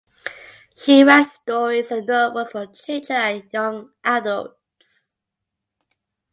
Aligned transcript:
She 0.75 1.03
writes 1.03 1.33
stories 1.33 1.91
and 1.91 2.07
novels 2.07 2.53
for 2.53 2.65
children 2.65 3.19
and 3.21 3.49
young 3.53 3.91
adults. 4.03 5.11